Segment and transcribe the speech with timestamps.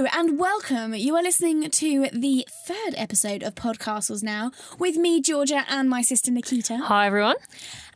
[0.00, 0.94] Hello and welcome.
[0.94, 6.00] You are listening to the third episode of Podcastles now with me, Georgia, and my
[6.00, 6.78] sister Nikita.
[6.78, 7.36] Hi, everyone.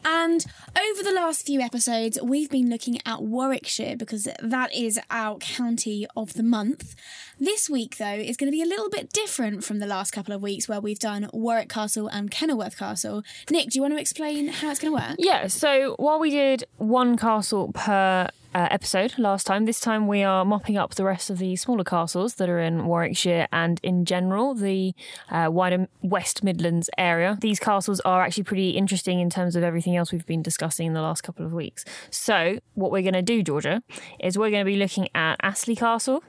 [0.04, 0.44] And
[0.78, 6.06] over the last few episodes, we've been looking at Warwickshire because that is our county
[6.14, 6.94] of the month.
[7.40, 10.34] This week, though, is going to be a little bit different from the last couple
[10.34, 13.22] of weeks where we've done Warwick Castle and Kenilworth Castle.
[13.50, 15.16] Nick, do you want to explain how it's going to work?
[15.18, 20.22] Yeah, so while we did one castle per uh, episode last time, this time we
[20.22, 24.04] are mopping up the rest of the smaller castles that are in Warwickshire and in
[24.04, 24.94] general the
[25.30, 27.36] uh, wider West Midlands area.
[27.40, 30.92] These castles are actually pretty interesting in terms of everything else we've been discussing in
[30.94, 31.84] the last couple of weeks.
[32.10, 33.82] So, what we're going to do, Georgia,
[34.20, 36.22] is we're going to be looking at Astley Castle,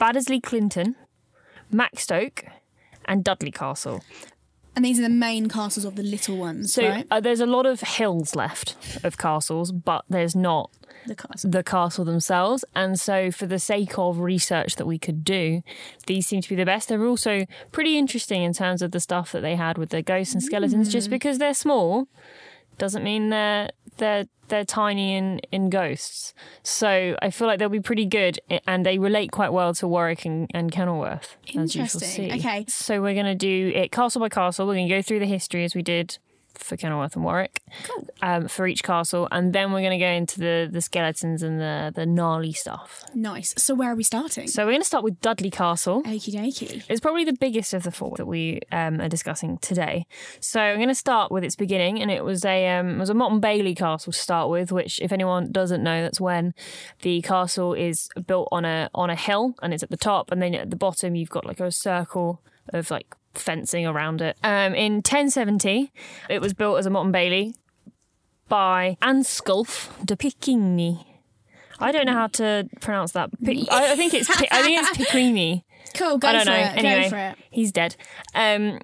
[0.00, 0.96] Baddesley Clinton,
[1.72, 2.48] Maxstoke,
[3.04, 4.02] and Dudley Castle.
[4.74, 7.06] And these are the main castles of the little ones, So right?
[7.10, 10.70] uh, there's a lot of hills left of castles, but there's not
[11.06, 11.50] The castle.
[11.50, 12.64] the castle themselves.
[12.74, 15.62] And so, for the sake of research that we could do,
[16.06, 16.88] these seem to be the best.
[16.88, 20.34] They're also pretty interesting in terms of the stuff that they had with the ghosts
[20.34, 20.92] and skeletons.
[20.92, 21.12] Just mm.
[21.12, 22.08] because they're small
[22.78, 26.34] doesn't mean they're they're they're tiny in in ghosts.
[26.62, 30.24] So I feel like they'll be pretty good, and they relate quite well to Warwick
[30.24, 31.36] and, and Kenilworth.
[31.48, 32.30] As you shall Interesting.
[32.30, 32.38] see.
[32.38, 32.64] Okay.
[32.68, 34.66] So we're going to do it castle by castle.
[34.66, 36.18] We're to go through the history as we did
[36.58, 38.08] for Kenilworth and Warwick Cool.
[38.22, 41.60] um, for each castle, and then we're going to go into the the skeletons and
[41.60, 43.04] the the gnarly stuff.
[43.14, 43.54] Nice.
[43.56, 44.48] So where are we starting?
[44.48, 46.02] So we're going to start with Dudley Castle.
[46.02, 46.84] Okie dokie.
[46.88, 50.06] It's probably the biggest of the four that we um, are discussing today.
[50.40, 53.10] So I'm going to start with its beginning, and it was a um, it was
[53.10, 54.72] a Motte and Bailey castle to start with.
[54.72, 56.54] Which, if anyone doesn't know, that's when
[57.02, 60.40] the castle is built on a on a hill, and it's at the top, and
[60.42, 64.36] then at the bottom you've got like a circle of like fencing around it.
[64.42, 65.92] Um, in 1070,
[66.28, 67.54] it was built as a Motte and Bailey
[68.48, 71.04] by Ansculf de Picquigny.
[71.78, 73.30] I don't know how to pronounce that.
[73.44, 75.62] Pic- I, I think it's I think it's Picquigny.
[75.94, 76.56] Cool, go I don't for know.
[76.56, 76.76] it.
[76.76, 77.38] Anyway, Go for it.
[77.50, 77.96] he's dead.
[78.34, 78.80] Um,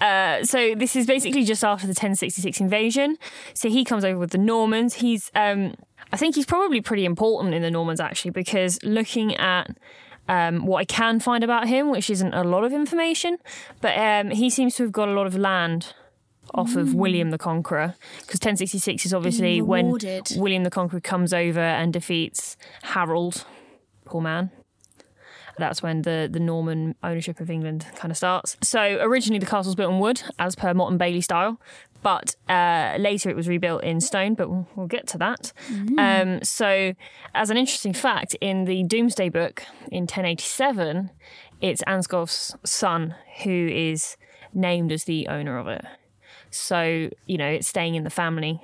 [0.00, 3.16] uh, so this is basically just after the 1066 invasion.
[3.54, 4.94] So he comes over with the Normans.
[4.94, 5.74] He's, um,
[6.12, 9.76] I think he's probably pretty important in the Normans actually, because looking at
[10.32, 13.36] um, what I can find about him, which isn't a lot of information,
[13.82, 15.92] but um, he seems to have got a lot of land
[16.54, 19.90] off of William the Conqueror, because 1066 is obviously when.
[20.36, 23.44] William the Conqueror comes over and defeats Harold,
[24.06, 24.50] poor man.
[25.58, 28.56] That's when the, the Norman ownership of England kind of starts.
[28.62, 31.60] So originally the castle was built in wood, as per Motte and Bailey style,
[32.02, 34.34] but uh, later it was rebuilt in stone.
[34.34, 35.52] But we'll, we'll get to that.
[35.98, 36.94] Um, so,
[37.34, 41.10] as an interesting fact, in the Domesday Book in 1087,
[41.60, 43.14] it's Ansculf's son
[43.44, 44.16] who is
[44.52, 45.84] named as the owner of it.
[46.50, 48.60] So, you know, it's staying in the family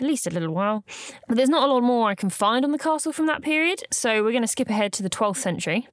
[0.00, 0.84] at least a little while.
[1.28, 3.82] But there's not a lot more I can find on the castle from that period.
[3.90, 5.88] So we're going to skip ahead to the 12th century,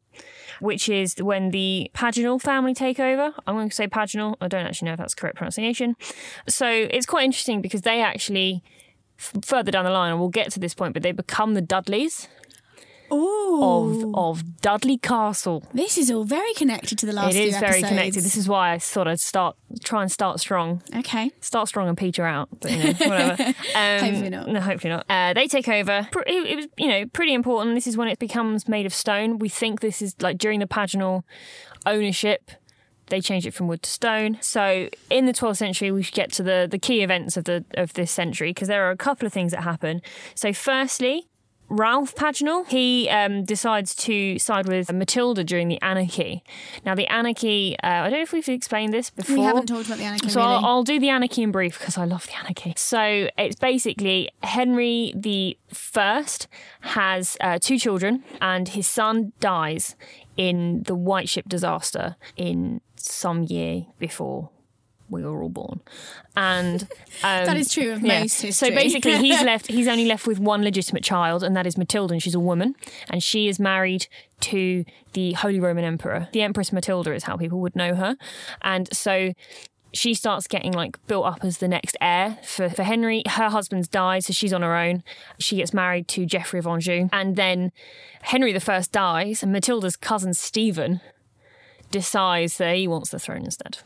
[0.59, 3.33] which is when the Paganel family take over.
[3.47, 4.35] I'm going to say Paganel.
[4.41, 5.95] I don't actually know if that's correct pronunciation.
[6.47, 8.63] So it's quite interesting because they actually,
[9.17, 12.27] further down the line, and we'll get to this point, but they become the Dudleys
[13.11, 14.11] Ooh.
[14.15, 15.63] of Dudley Castle.
[15.73, 17.87] This is all very connected to the last It is very episodes.
[17.89, 18.23] connected.
[18.23, 20.81] This is why I sort I'd start, try and start strong.
[20.95, 21.31] Okay.
[21.41, 23.53] start strong and peter out, but you know, whatever.
[23.75, 24.47] Um, Hopefully not.
[24.47, 25.05] No, hopefully not.
[25.09, 26.07] Uh, they take over.
[26.27, 27.75] It, it was, you know, pretty important.
[27.75, 29.37] This is when it becomes made of stone.
[29.39, 31.23] We think this is like during the paganel
[31.85, 32.51] ownership.
[33.07, 34.37] They change it from wood to stone.
[34.41, 37.65] So in the 12th century, we should get to the the key events of the
[37.73, 40.01] of this century because there are a couple of things that happen.
[40.35, 41.27] So firstly.
[41.69, 46.43] Ralph Paganel, he um, decides to side with Matilda during the anarchy.
[46.85, 49.35] Now, the anarchy, uh, I don't know if we've explained this before.
[49.35, 50.53] We haven't talked about the anarchy So really.
[50.53, 52.73] I'll, I'll do the anarchy in brief because I love the anarchy.
[52.75, 56.47] So it's basically Henry the First
[56.81, 59.95] has uh, two children, and his son dies
[60.35, 64.49] in the White Ship disaster in some year before
[65.09, 65.81] we were all born.
[66.35, 66.83] And
[67.23, 68.21] um, That is true of yeah.
[68.21, 69.67] most So basically, he's left.
[69.67, 72.75] He's only left with one legitimate child, and that is Matilda, and she's a woman,
[73.09, 74.07] and she is married
[74.41, 76.29] to the Holy Roman Emperor.
[76.31, 78.17] The Empress Matilda is how people would know her,
[78.61, 79.33] and so
[79.91, 83.23] she starts getting like built up as the next heir for, for Henry.
[83.27, 85.03] Her husband's died, so she's on her own.
[85.39, 87.71] She gets married to Geoffrey of Anjou, and then
[88.21, 91.01] Henry the First dies, and Matilda's cousin Stephen
[91.91, 93.77] decides that he wants the throne instead.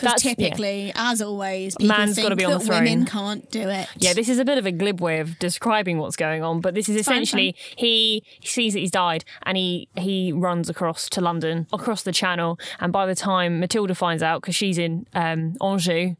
[0.00, 0.34] Because yeah.
[0.34, 2.84] typically, as always, people Man's think gotta be on the throne.
[2.84, 3.88] women can't do it.
[3.96, 6.74] Yeah, this is a bit of a glib way of describing what's going on, but
[6.74, 11.20] this is fine, essentially he sees that he's died and he he runs across to
[11.20, 15.56] London, across the Channel, and by the time Matilda finds out because she's in um,
[15.62, 16.16] Anjou,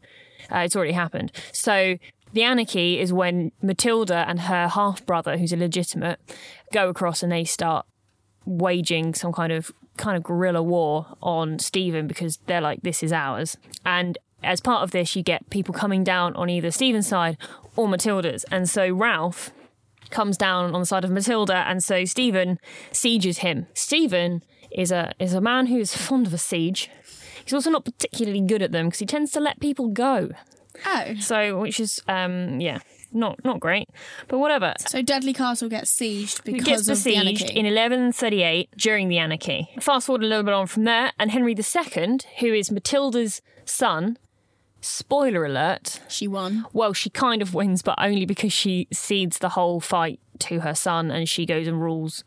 [0.50, 1.32] uh, it's already happened.
[1.52, 1.98] So
[2.32, 6.20] the anarchy is when Matilda and her half brother, who's illegitimate,
[6.72, 7.86] go across and they start
[8.48, 13.12] waging some kind of kind of guerrilla war on Stephen because they're like, this is
[13.12, 13.56] ours.
[13.84, 17.36] And as part of this, you get people coming down on either Stephen's side
[17.76, 18.44] or Matilda's.
[18.44, 19.50] And so Ralph
[20.10, 22.58] comes down on the side of Matilda, and so Stephen
[22.92, 23.66] sieges him.
[23.74, 26.90] Stephen is a is a man who is fond of a siege.
[27.44, 30.30] He's also not particularly good at them because he tends to let people go.
[30.86, 31.14] Oh.
[31.18, 32.78] So, which is um, yeah,
[33.12, 33.88] not not great,
[34.28, 34.74] but whatever.
[34.78, 37.58] So Dudley Castle gets sieged It because gets of besieged the anarchy.
[37.58, 39.68] in 1138 during the anarchy.
[39.80, 44.18] Fast forward a little bit on from there, and Henry II, who is Matilda's son,
[44.80, 46.64] spoiler alert, she won.
[46.72, 50.74] well, she kind of wins, but only because she cedes the whole fight to her
[50.74, 52.22] son and she goes and rules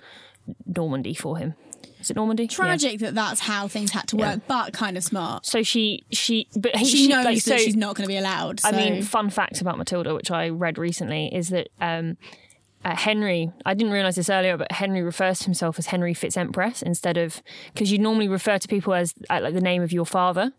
[0.66, 1.54] Normandy for him.
[2.01, 2.44] Is it Normandy?
[2.44, 2.50] Yeah.
[2.50, 5.45] Tragic that that's how things had to work, but kind of smart.
[5.45, 8.18] So she, she, but he, She, knows like, that so, she's not going to be
[8.18, 8.59] allowed.
[8.63, 12.18] I mean, fun fact about Matilda, which I read recently, is that um,
[12.83, 16.81] uh, Henry, I didn't realise this earlier, but Henry refers to himself as Henry Fitz-Empress
[16.81, 17.42] instead of,
[17.74, 20.51] because you normally refer to people as uh, like the name of your father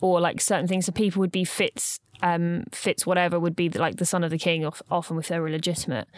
[0.00, 0.86] or like certain things.
[0.86, 1.98] So people would be Fitz.
[2.22, 5.38] Um, Fitz whatever would be like the son of the king, of, often if they
[5.38, 6.08] were legitimate,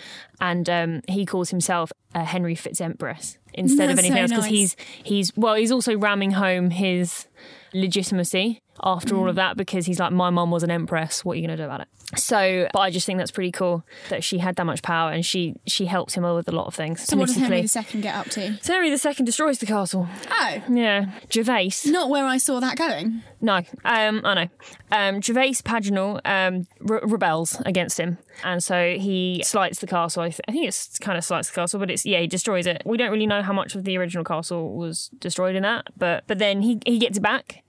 [0.41, 4.53] and um, he calls himself uh, Henry Fitz-Empress instead of anything so else because nice.
[4.53, 7.27] he's he's well he's also ramming home his
[7.75, 11.25] legitimacy after all of that because he's like my mum was an empress.
[11.25, 11.88] What are you going to do about it?
[12.16, 15.26] So but i just think that's pretty cool that she had that much power and
[15.26, 17.60] she she helped him with a lot of things so what does Henry.
[17.60, 18.56] II get up to?
[18.62, 20.08] so henry ii destroys the castle.
[20.30, 21.10] Oh, yeah.
[21.28, 21.84] Gervase.
[21.86, 23.22] Not where I saw that going.
[23.42, 23.56] no.
[23.84, 24.48] Um i know.
[24.90, 28.16] Um gervase paganel um re- rebels against him.
[28.42, 30.22] And so he slights the castle.
[30.22, 32.66] I, th- I think it's kind of slights the castle but it's yeah he destroys
[32.66, 32.80] it.
[32.86, 36.25] We don't really know how much of the original castle was destroyed in that but
[36.26, 37.64] but then he he gets it back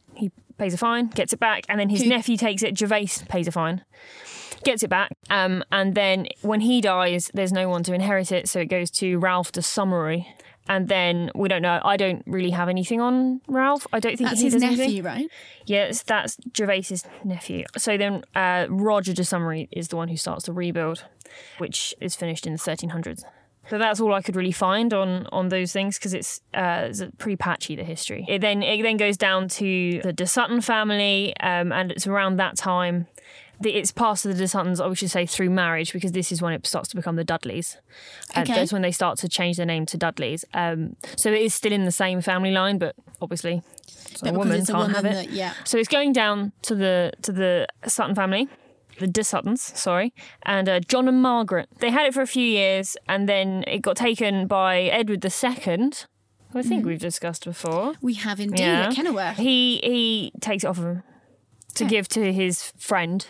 [0.60, 3.48] pays a fine gets it back and then his Who- nephew takes it gervase pays
[3.48, 3.84] a fine
[4.64, 8.48] gets it back um and then when he dies there's no one to inherit it
[8.50, 10.26] so it goes to ralph de Somery.
[10.72, 11.82] And then we don't know.
[11.84, 13.88] I don't really have anything on Ralph.
[13.92, 15.04] I don't think That's he his does nephew, anything.
[15.04, 15.28] right?
[15.66, 17.66] Yes, that's Gervase's nephew.
[17.76, 21.06] So then uh, Roger de Somery is the one who starts the rebuild,
[21.58, 23.24] which is finished in the 1300s.
[23.70, 27.04] So that's all I could really find on on those things because it's uh, it's
[27.18, 28.26] pretty patchy the history.
[28.28, 32.38] It then it then goes down to the de Sutton family, um, and it's around
[32.38, 33.08] that time.
[33.62, 36.42] The, it's passed to the de Suttons, I should say, through marriage because this is
[36.42, 37.76] when it starts to become the Dudleys.
[38.34, 38.58] And Okay.
[38.58, 40.46] that's when they start to change their name to Dudleys.
[40.54, 43.62] Um, so it is still in the same family line, but obviously,
[44.12, 45.14] it's a Yeah, woman can't woman have it.
[45.14, 45.54] that, yeah.
[45.66, 48.48] So it's going down to the to the Sutton family,
[49.00, 50.14] the De Suttons, sorry,
[50.44, 51.70] and uh, John and Margaret.
[51.80, 55.90] They had it for a few years, and then it got taken by Edward II,
[56.52, 57.94] who I think we've discussed before.
[58.02, 59.38] We have indeed Yeah, at Kenilworth.
[59.38, 61.04] he he takes it off of him
[61.76, 61.90] to Okay.
[61.96, 63.26] give to his friend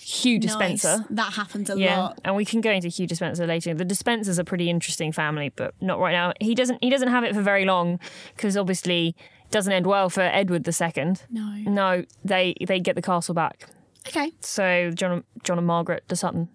[0.00, 0.98] Hugh Despenser.
[0.98, 1.06] Nice.
[1.10, 2.20] That happens a Yeah, lot.
[2.24, 3.72] and we can go into Hugh Despenser later.
[3.74, 6.32] The Despensers are a pretty interesting family, but not right now.
[6.40, 7.98] He doesn't he doesn't have it for very long
[8.36, 9.14] because obviously
[9.46, 11.14] it doesn't end well for Edward II.
[11.30, 11.54] No.
[11.66, 13.68] No, they they get the castle back.
[14.08, 14.32] Okay.
[14.40, 16.48] So John John and Margaret de Sutton.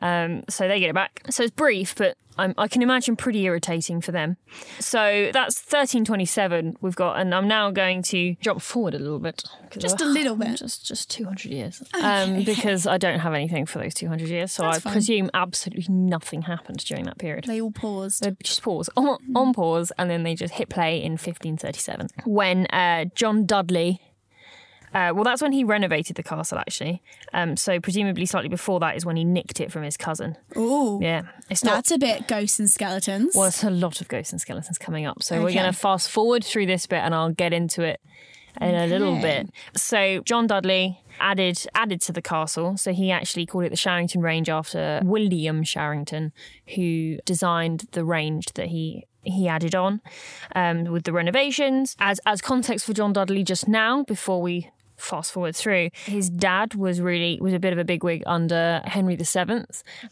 [0.00, 1.22] Um, so they get it back.
[1.30, 4.36] So it's brief, but I'm, I can imagine pretty irritating for them.
[4.80, 9.44] So that's 1327 we've got, and I'm now going to jump forward a little bit.
[9.76, 10.56] Just a little bit.
[10.58, 11.82] Just just 200 years.
[11.94, 14.92] Um, because I don't have anything for those 200 years, so That's I fine.
[14.92, 17.44] presume absolutely nothing happened during that period.
[17.44, 18.22] They all paused.
[18.24, 22.66] They just pause on, on pause, and then they just hit play in 1537 when
[22.66, 24.00] uh, John Dudley.
[24.94, 27.02] Uh, well, that's when he renovated the castle, actually.
[27.32, 30.36] Um, so presumably, slightly before that is when he nicked it from his cousin.
[30.56, 30.98] Ooh.
[31.00, 31.74] Yeah, it's not.
[31.74, 33.34] That's a bit ghosts and skeletons.
[33.34, 35.22] Well, it's a lot of ghosts and skeletons coming up.
[35.22, 38.00] So we're going to fast forward through this bit, and I'll get into it
[38.60, 39.50] in a little bit.
[39.74, 42.76] So John Dudley added added to the castle.
[42.76, 46.32] So he actually called it the Sharington Range after William Sharington,
[46.74, 50.00] who designed the range that he he added on
[50.54, 51.96] um, with the renovations.
[51.98, 54.70] As as context for John Dudley, just now before we
[55.02, 59.16] fast forward through, his dad was really was a bit of a bigwig under Henry
[59.16, 59.64] VII,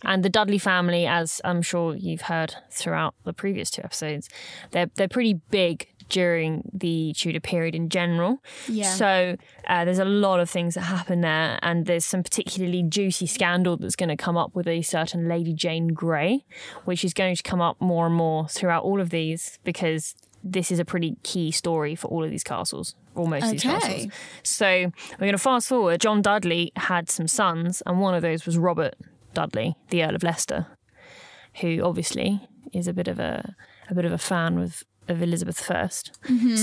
[0.04, 4.28] and the Dudley family, as I'm sure you've heard throughout the previous two episodes,
[4.72, 8.42] they're they're pretty big during the Tudor period in general.
[8.68, 8.92] Yeah.
[8.92, 13.26] So uh, there's a lot of things that happen there, and there's some particularly juicy
[13.26, 16.44] scandal that's going to come up with a certain Lady Jane Grey,
[16.84, 20.70] which is going to come up more and more throughout all of these because this
[20.70, 23.78] is a pretty key story for all of these castles, or most of these Okay.
[23.80, 24.12] castles.
[24.42, 24.66] So
[25.12, 26.00] we're going to fast forward.
[26.00, 28.94] John Dudley had some sons, and one of those was Robert
[29.34, 30.66] Dudley, the Earl of Leicester,
[31.60, 33.54] who obviously is a bit of a
[33.88, 35.88] a bit of a fan with of Elizabeth I.
[35.88, 36.04] So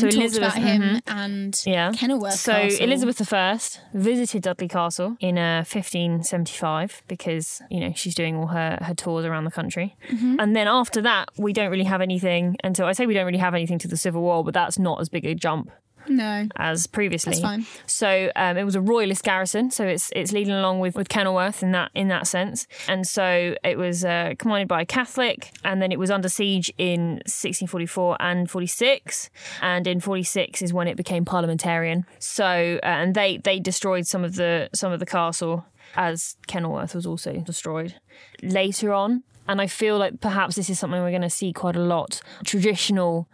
[0.04, 1.02] Talked Elizabeth about him mhm.
[1.08, 1.92] and Yeah.
[1.92, 2.84] Kenilworth So Castle.
[2.86, 3.60] Elizabeth I
[3.94, 9.26] visited Dudley Castle in uh, 1575 because you know she's doing all her her tours
[9.26, 10.40] around the country, Mm-hmm.
[10.40, 13.38] and then after that we don't really have anything until I say we don't really
[13.40, 15.70] have anything to the Civil War, but that's not as big a jump
[16.08, 17.32] No, as previously.
[17.32, 17.66] that's fine.
[17.86, 21.64] So um, it was a royalist garrison, so it's it's leading along with, with Kenilworth
[21.64, 25.82] in that in that sense, and so it was uh, commanded by a Catholic, and
[25.82, 29.30] then it was under siege in 1644 and 46,
[29.62, 32.06] and in 46 is when it became parliamentarian.
[32.20, 36.96] So uh, and they they destroyed some of the some of the castle as Kenilworth
[36.96, 37.96] was also destroyed
[38.42, 39.24] later on.
[39.48, 42.22] And I feel like perhaps this is something we're going to see quite a lot.
[42.46, 43.30] Traditional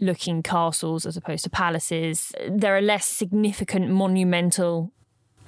[0.00, 2.32] looking castles as opposed to palaces.
[2.48, 4.92] There are less significant monumental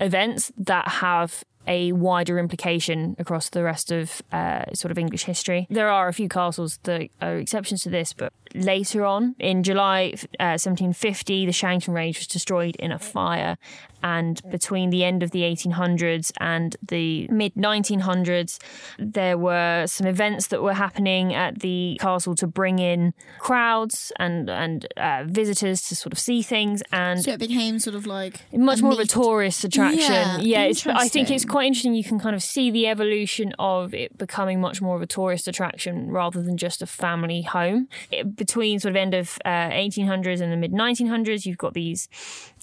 [0.00, 5.66] events that have a wider implication across the rest of uh, sort of English history.
[5.70, 10.12] There are a few castles that are exceptions to this, but later on, in July
[10.40, 13.56] uh, 1750, the Shangham Range was destroyed in a fire.
[14.02, 18.59] And between the end of the 1800s and the mid 1900s,
[18.99, 24.50] there were some events that were happening at the castle to bring in crowds and
[24.50, 26.82] and uh, visitors to sort of see things.
[26.90, 30.40] And So it became sort of like much more of a tourist attraction.
[30.40, 31.94] Yeah, it's, I think it's quite interesting.
[31.94, 35.47] You can kind of see the evolution of it becoming much more of a tourist
[35.47, 37.88] attraction rather than just a family home.
[38.11, 42.08] It, between sort of end of uh, 1800s and the mid 1900s, you've got these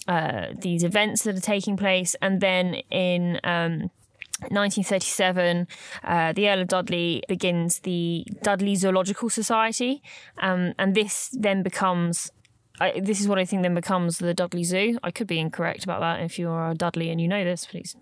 [0.06, 3.72] uh, these events that are taking place, and then in um,
[4.48, 5.66] 1937,
[6.04, 10.02] uh, the Earl of Dudley begins the Dudley Zoological Society,
[10.38, 12.30] um, and this then becomes.
[12.82, 14.98] I, this is what I think then becomes the Dudley Zoo.
[15.02, 16.20] I could be incorrect about that.
[16.20, 17.94] If you are a Dudley and you know this, please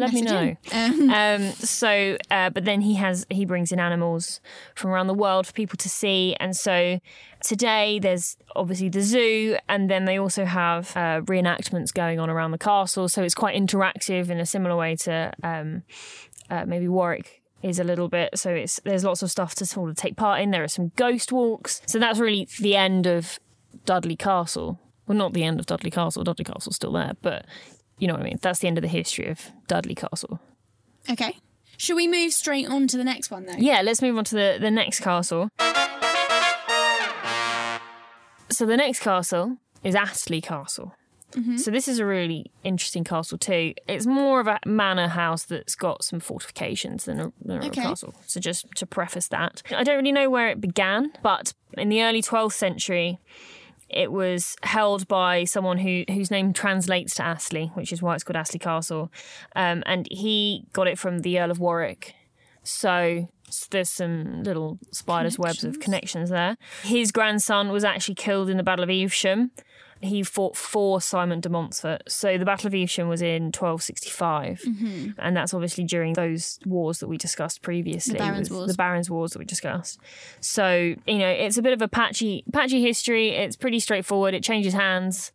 [0.00, 0.56] let me know.
[0.72, 4.40] Um, Um, so, uh, but then he has he brings in animals
[4.74, 7.00] from around the world for people to see, and so
[7.42, 12.52] today there's obviously the zoo, and then they also have uh, reenactments going on around
[12.52, 13.08] the castle.
[13.08, 15.82] So it's quite interactive in a similar way to um,
[16.48, 18.38] uh, maybe Warwick is a little bit.
[18.38, 20.50] So it's there's lots of stuff to sort of take part in.
[20.50, 21.82] There are some ghost walks.
[21.86, 23.38] So that's really the end of
[23.84, 24.78] Dudley Castle.
[25.06, 26.24] Well, not the end of Dudley Castle.
[26.24, 27.44] Dudley Castle's still there, but
[28.00, 28.38] you know what I mean.
[28.42, 30.40] That's the end of the history of Dudley Castle.
[31.08, 31.36] okay.
[31.76, 33.54] Should we move straight on to the next one though?
[33.56, 35.48] Yeah, let's move on to the, the next castle.
[38.50, 40.94] So the next castle is Astley Castle.
[41.32, 41.56] Mm-hmm.
[41.58, 43.72] So this is a really interesting castle too.
[43.88, 47.80] It's more of a manor house that's got some fortifications than a, than a Okay.
[47.82, 48.12] castle.
[48.26, 52.02] So just to preface that, I don't really know where it began, but in the
[52.02, 53.20] early 12th century,
[53.90, 58.24] it was held by someone who whose name translates to Astley, which is why it's
[58.24, 59.10] called Astley Castle.
[59.56, 62.14] Um, and he got it from the Earl of Warwick.
[62.62, 63.28] So
[63.70, 66.56] there's some little spiders' webs of connections there.
[66.82, 69.50] His grandson was actually killed in the Battle of Evesham.
[70.02, 72.02] He fought for Simon de Montfort.
[72.08, 74.62] So the Battle of Evesham was in 1265.
[74.66, 75.10] Mm-hmm.
[75.18, 78.18] And that's obviously during those wars that we discussed previously.
[78.18, 78.70] Barons' Wars.
[78.70, 80.00] The Barons' Wars that we discussed.
[80.40, 83.30] So, you know, it's a bit of a patchy patchy history.
[83.30, 84.32] It's pretty straightforward.
[84.32, 85.32] It changes hands,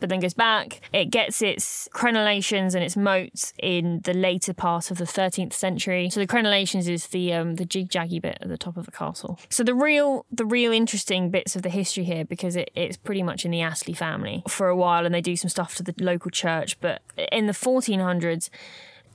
[0.00, 0.80] but then goes back.
[0.92, 6.10] It gets its crenellations and its moats in the later part of the 13th century.
[6.10, 8.92] So the crenellations is the um, the jig jaggy bit at the top of the
[8.92, 9.38] castle.
[9.48, 13.22] So the real the real interesting bits of the history here because it, it's pretty
[13.22, 15.94] much in the Astley family for a while, and they do some stuff to the
[15.98, 16.78] local church.
[16.80, 17.02] But
[17.32, 18.50] in the 1400s,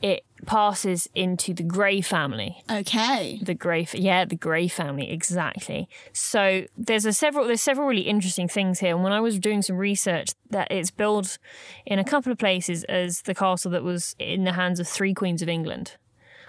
[0.04, 3.40] it passes into the Grey family Okay.
[3.42, 5.88] the Grey, yeah, the Grey family, exactly.
[6.12, 8.94] So there's a several, there's several really interesting things here.
[8.94, 11.38] And when I was doing some research, that it's built
[11.86, 15.14] in a couple of places as the castle that was in the hands of three
[15.14, 15.96] queens of England,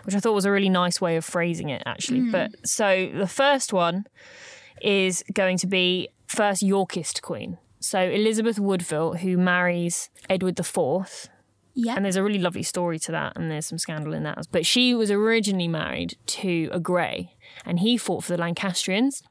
[0.02, 2.20] which I thought was a really nice way of phrasing it, actually.
[2.20, 2.32] Hmm.
[2.32, 4.06] But so the first one
[4.82, 7.58] is going to be first Yorkist queen.
[7.78, 11.28] So Elizabeth Woodville, who marries Edward IV,
[11.74, 11.94] Yeah.
[11.96, 14.46] and there's a really lovely story to that, and there's some scandal in that.
[14.52, 19.22] But she was originally married to a Grey, and he fought for the Lancastrians,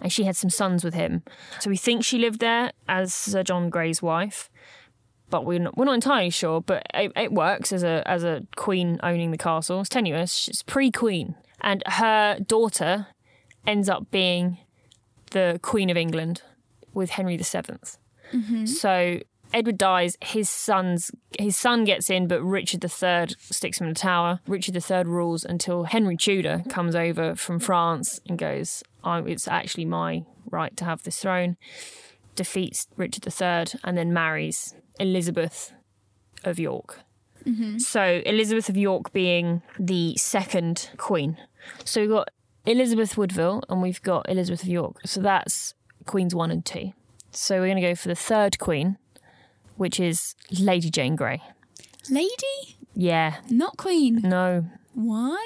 [0.00, 1.22] and she had some sons with him.
[1.60, 4.50] So we think she lived there as Sir John Grey's wife,
[5.30, 6.60] but we're not, we're not entirely sure.
[6.60, 9.80] But it, it works as a as a queen owning the castle.
[9.80, 10.34] It's tenuous.
[10.34, 13.06] She's pre-queen, and her daughter
[13.66, 14.58] ends up being
[15.30, 16.42] the Queen of England
[16.92, 17.78] with Henry VII.
[18.32, 18.66] Mm-hmm.
[18.66, 19.20] So
[19.54, 20.18] Edward dies.
[20.20, 24.40] His son's his son gets in, but Richard III sticks him in the tower.
[24.46, 30.24] Richard III rules until Henry Tudor comes over from France and goes, "It's actually my
[30.50, 31.56] right to have this throne."
[32.34, 35.72] Defeats Richard III and then marries Elizabeth
[36.42, 37.00] of York.
[37.46, 37.78] Mm-hmm.
[37.78, 41.38] So Elizabeth of York being the second queen.
[41.84, 42.30] So we've got
[42.66, 44.96] Elizabeth Woodville and we've got Elizabeth of York.
[45.04, 45.74] So that's
[46.06, 46.92] Queens 1 and 2.
[47.30, 48.98] So we're going to go for the third Queen,
[49.76, 51.42] which is Lady Jane Grey.
[52.10, 54.20] Lady, Yeah, not queen.
[54.22, 55.38] no, Why?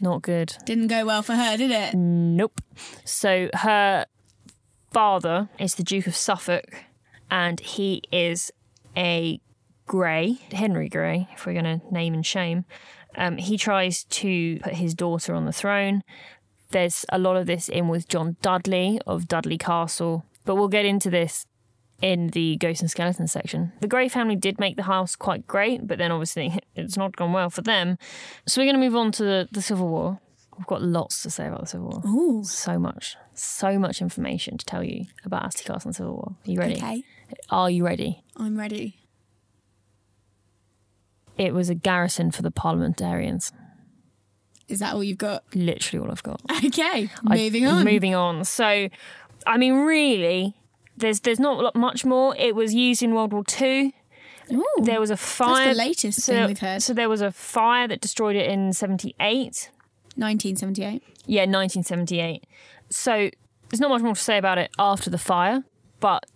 [0.00, 0.56] not good.
[0.66, 1.94] Didn't go well for her, did it?
[1.94, 2.60] Nope.
[3.04, 4.06] So her
[4.92, 6.84] father is the Duke of Suffolk,
[7.30, 8.50] and he is
[8.96, 9.40] a
[9.86, 12.64] Grey, Henry Grey, if we're going to name and shame.
[13.16, 16.02] Um, he tries to put his daughter on the throne.
[16.70, 20.84] There's a lot of this in with John Dudley of Dudley Castle, but we'll get
[20.84, 21.46] into this
[22.04, 23.72] in the Ghosts and Skeletons section.
[23.80, 27.32] The Grey family did make the house quite great, but then obviously it's not gone
[27.32, 27.96] well for them.
[28.46, 30.20] So we're going to move on to the, the Civil War.
[30.58, 32.10] We've got lots to say about the Civil War.
[32.12, 32.44] Ooh.
[32.44, 36.36] So much, so much information to tell you about Astley Castle and Civil War.
[36.46, 36.74] Are you ready?
[36.76, 37.02] Okay,
[37.48, 38.22] Are you ready?
[38.36, 38.98] I'm ready.
[41.38, 43.50] It was a garrison for the parliamentarians.
[44.68, 45.42] Is that all you've got?
[45.54, 46.42] Literally all I've got.
[46.66, 47.82] Okay, I- moving on.
[47.84, 48.44] Moving on.
[48.44, 48.88] So,
[49.46, 50.54] I mean, really,
[50.96, 52.36] there's there's not much more.
[52.36, 53.92] It was used in World War Two.
[54.52, 55.66] Ooh, There was a fire.
[55.66, 56.82] that's the latest so, thing we've heard.
[56.82, 59.70] So there was a fire that destroyed it in '78.
[60.16, 61.02] 1978.
[61.26, 62.44] Yeah, 1978.
[62.90, 63.30] So
[63.68, 65.64] there's not much more to say about it after the fire,
[66.00, 66.26] but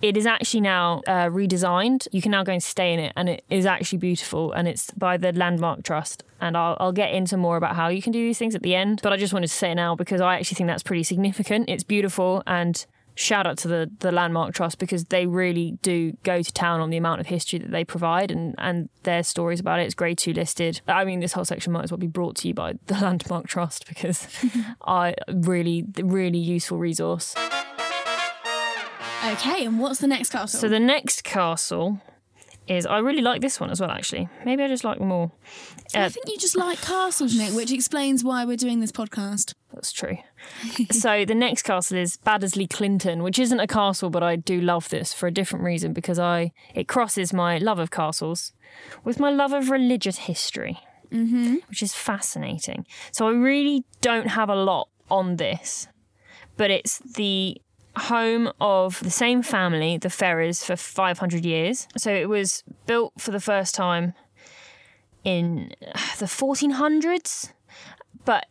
[0.00, 2.08] it is actually now uh, redesigned.
[2.12, 4.52] You can now go and stay in it, and it is actually beautiful.
[4.52, 6.24] And it's by the Landmark Trust.
[6.40, 8.74] And I'll, I'll get into more about how you can do these things at the
[8.74, 9.00] end.
[9.02, 11.68] But I just wanted to say it now because I actually think that's pretty significant.
[11.68, 12.86] It's beautiful, and
[13.20, 16.90] shout out to the, the Landmark Trust because they really do go to town on
[16.90, 19.84] the amount of history that they provide and, and their stories about it.
[19.84, 20.80] It's grade two listed.
[20.88, 23.46] I mean, this whole section might as well be brought to you by the Landmark
[23.46, 24.26] Trust because
[24.86, 27.34] I really, really useful resource.
[29.26, 30.58] Okay, and what's the next castle?
[30.58, 32.00] So the next castle
[32.70, 33.90] is I really like this one as well.
[33.90, 35.32] Actually, maybe I just like them all.
[35.94, 39.54] I think you just like castles, Nick, which explains why we're doing this podcast.
[39.74, 40.18] That's true.
[40.92, 44.88] so the next castle is Baddesley Clinton, which isn't a castle, but I do love
[44.88, 48.52] this for a different reason because I it crosses my love of castles
[49.02, 50.78] with my love of religious history,
[51.10, 51.56] mm-hmm.
[51.68, 52.86] which is fascinating.
[53.10, 55.88] So I really don't have a lot on this,
[56.56, 57.60] but it's the
[57.96, 61.88] home of the same family, the Ferrers, for 500 years.
[61.96, 64.14] So it was built for the first time
[65.24, 65.72] in
[66.18, 67.52] the 1400s,
[68.24, 68.46] but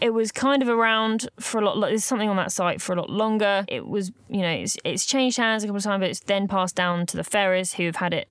[0.00, 1.80] it was kind of around for a lot.
[1.80, 3.64] There's something on that site for a lot longer.
[3.68, 6.48] It was, you know, it's, it's changed hands a couple of times, but it's then
[6.48, 8.28] passed down to the Ferrers who have had it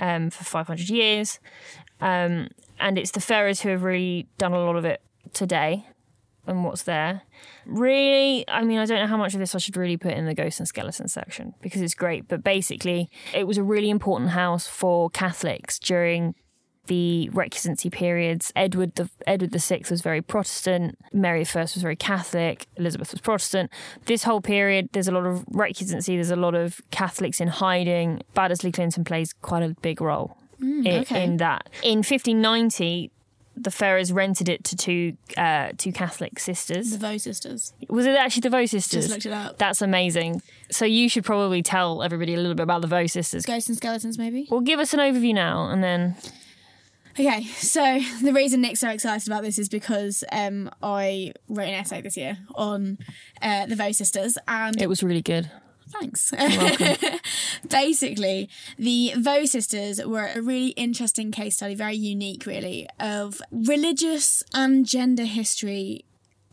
[0.00, 1.40] um, for 500 years,
[2.00, 5.84] um, and it's the Ferrers who have really done a lot of it today
[6.48, 7.22] and what's there.
[7.66, 10.26] Really, I mean, I don't know how much of this I should really put in
[10.26, 14.30] the ghosts and skeletons section because it's great, but basically, it was a really important
[14.30, 16.34] house for Catholics during
[16.88, 18.52] the Recusancy periods.
[18.56, 20.98] Edward the Edward the Sixth was very Protestant.
[21.12, 22.66] Mary I was very Catholic.
[22.76, 23.70] Elizabeth was Protestant.
[24.06, 26.16] This whole period, there's a lot of Recusancy.
[26.16, 28.22] There's a lot of Catholics in hiding.
[28.34, 31.24] Baddesley Clinton plays quite a big role mm, in, okay.
[31.24, 31.68] in that.
[31.82, 33.12] In 1590.
[33.62, 36.90] The Ferrers rented it to two uh, two Catholic sisters.
[36.90, 37.72] The Vaux sisters.
[37.88, 39.04] Was it actually the Vaux sisters?
[39.04, 39.58] Just looked it up.
[39.58, 40.42] That's amazing.
[40.70, 43.44] So you should probably tell everybody a little bit about the Vaux sisters.
[43.44, 44.46] Ghosts and skeletons, maybe?
[44.50, 46.16] Well, give us an overview now, and then
[47.18, 51.74] Okay, so the reason Nick's so excited about this is because um, I wrote an
[51.74, 52.98] essay this year on
[53.42, 55.50] uh, the Vaux sisters, and it was really good.
[55.90, 56.32] Thanks.
[57.68, 58.48] Basically,
[58.78, 64.86] the Vaux sisters were a really interesting case study, very unique, really, of religious and
[64.86, 66.04] gender history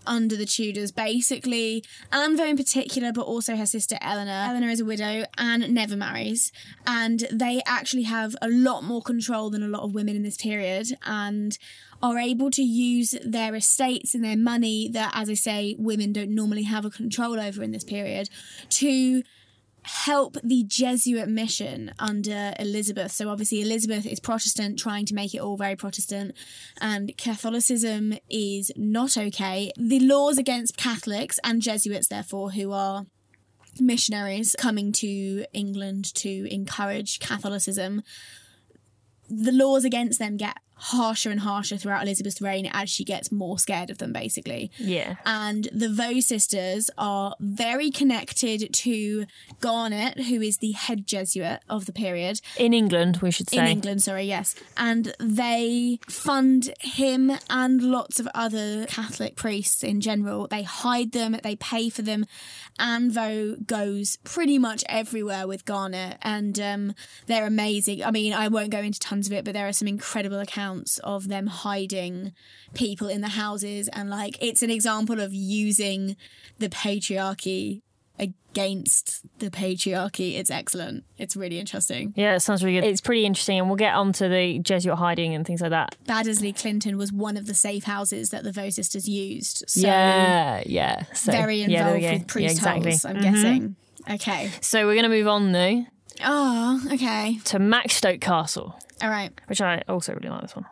[0.07, 0.91] under the Tudors.
[0.91, 4.31] Basically, Anne Vaux in particular, but also her sister Eleanor.
[4.31, 6.51] Eleanor is a widow and never marries,
[6.85, 10.37] and they actually have a lot more control than a lot of women in this
[10.37, 11.57] period, and
[12.01, 16.35] are able to use their estates and their money that, as I say, women don't
[16.35, 18.29] normally have a control over in this period
[18.69, 19.23] to
[19.85, 23.11] help the Jesuit mission under Elizabeth.
[23.11, 26.35] So obviously Elizabeth is Protestant, trying to make it all very Protestant,
[26.81, 29.71] and Catholicism is not okay.
[29.77, 33.05] The laws against Catholics and Jesuits, therefore, who are
[33.79, 38.01] missionaries coming to England to encourage Catholicism,
[39.29, 43.57] the laws against them get harsher and harsher throughout Elizabeth's reign as she gets more
[43.57, 45.15] scared of them, basically Yeah.
[45.25, 49.25] and the Vaux sisters are very connected to
[49.61, 53.57] Garnet, who is the head Jesuit of the period In England, we should say.
[53.59, 54.03] in England.
[54.03, 60.47] Sorry, yes, and they fund him and lots of other Catholic priests in general.
[60.47, 62.25] They hide them, they pay for them.
[62.77, 66.93] Anne Vaux goes pretty much everywhere with Garnet, and um,
[67.27, 68.03] they're amazing.
[68.03, 70.64] I mean, I won't go into tons of it, but there are some incredible accounts
[70.65, 72.33] accounts of them hiding
[72.73, 76.15] people in the houses and like it's an example of using
[76.59, 77.81] the patriarchy
[78.17, 80.37] against the patriarchy.
[80.39, 81.03] It's excellent.
[81.17, 82.13] It's really interesting.
[82.15, 82.87] Yeah, it sounds really good.
[82.87, 85.97] It's pretty interesting, and we'll get onto the Jesuit hiding and things like that.
[86.07, 89.65] Baddesley Clinton was one of the safe houses that the Vaux sisters used.
[89.67, 91.03] So yeah, yeah.
[91.13, 92.11] So, very involved there we go.
[92.13, 92.91] with priest yeah, exactly.
[92.91, 93.21] holes, I'm Mhm.
[93.21, 93.75] guessing.
[94.09, 94.51] Okay.
[94.61, 95.85] So we're going to move on though
[96.23, 97.39] Oh, okay.
[97.45, 99.31] to Maxstoke Castle, All right.
[99.47, 100.65] which I also really like this one.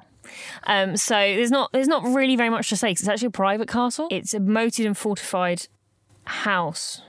[0.63, 3.31] Um, so there's not there's not really very much to say 'cause it's actually a
[3.31, 4.07] private castle.
[4.09, 5.67] It's a moated and fortified
[6.25, 7.01] house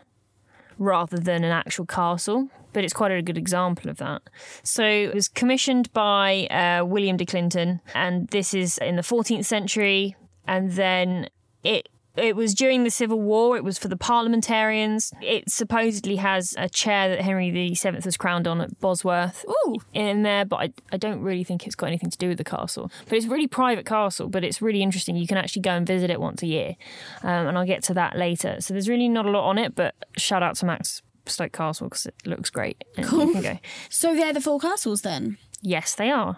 [0.78, 4.22] rather than an actual castle, but it's quite a good example of that.
[4.64, 9.46] So it was commissioned by uh, William de Clinton, and this is in the 14th
[9.46, 10.16] century,
[10.46, 11.28] and then
[11.62, 11.88] it.
[12.16, 13.57] It was during the Civil War.
[13.57, 15.12] It was for the parliamentarians.
[15.20, 19.77] It supposedly has a chair that Henry VII was crowned on at Bosworth Ooh.
[19.92, 22.44] in there, but I, I don't really think it's got anything to do with the
[22.44, 22.90] castle.
[23.09, 25.16] But it's a really private castle, but it's really interesting.
[25.16, 26.77] You can actually go and visit it once a year,
[27.22, 28.61] um, and I'll get to that later.
[28.61, 31.88] So there's really not a lot on it, but shout out to Max Stoke Castle
[31.88, 32.85] because it looks great.
[32.96, 33.59] And You can go.
[33.88, 35.38] So they're the four castles then.
[35.62, 36.37] Yes, they are.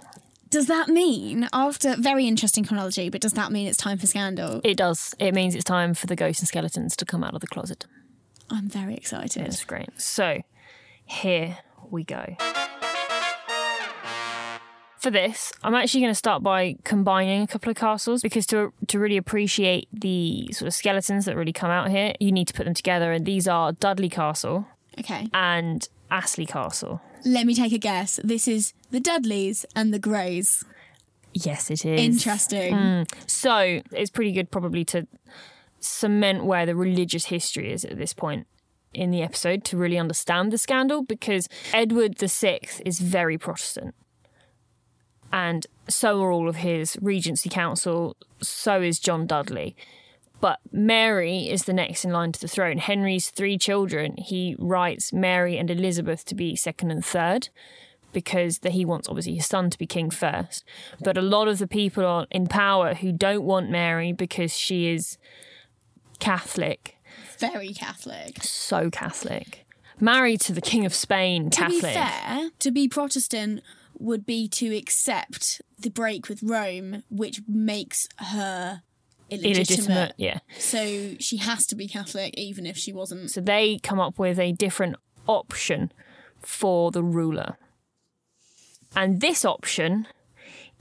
[0.56, 4.62] Does that mean, after very interesting chronology, but does that mean it's time for scandal?
[4.64, 5.14] It does.
[5.18, 7.84] It means it's time for the ghosts and skeletons to come out of the closet.
[8.48, 9.46] I'm very excited.
[9.46, 9.90] It's great.
[10.00, 10.40] So
[11.04, 11.58] here
[11.90, 12.36] we go.
[14.98, 18.72] For this, I'm actually going to start by combining a couple of castles because to
[18.86, 22.54] to really appreciate the sort of skeletons that really come out here, you need to
[22.54, 23.12] put them together.
[23.12, 24.66] And these are Dudley Castle
[24.98, 25.28] Okay.
[25.34, 27.00] and Astley Castle.
[27.24, 28.20] Let me take a guess.
[28.22, 30.64] This is the Dudleys and the Greys.
[31.32, 32.00] Yes, it is.
[32.00, 32.74] Interesting.
[32.74, 33.02] Hmm.
[33.26, 35.06] So it's pretty good, probably, to
[35.80, 38.46] cement where the religious history is at this point
[38.94, 43.94] in the episode to really understand the scandal because Edward VI is very Protestant.
[45.32, 49.76] And so are all of his Regency Council, so is John Dudley.
[50.40, 52.78] But Mary is the next in line to the throne.
[52.78, 57.48] Henry's three children, he writes Mary and Elizabeth to be second and third
[58.12, 60.64] because that he wants obviously his son to be king first.
[61.00, 65.18] But a lot of the people in power who don't want Mary because she is
[66.18, 66.96] Catholic,
[67.38, 68.42] Very Catholic.
[68.42, 69.66] so Catholic,
[70.00, 73.62] married to the king of Spain, To be fair, to be Protestant
[73.98, 78.82] would be to accept the break with Rome, which makes her
[79.30, 79.56] illegitimate.
[79.56, 80.38] Illegitimate, yeah.
[80.58, 83.30] So she has to be Catholic, even if she wasn't.
[83.30, 85.92] So they come up with a different option
[86.40, 87.56] for the ruler.
[88.94, 90.06] And this option